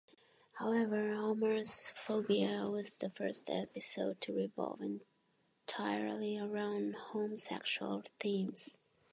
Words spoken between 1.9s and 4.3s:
Phobia" was the first episode